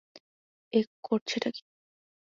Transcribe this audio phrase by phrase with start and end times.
[0.73, 1.61] এ করছেটা কী?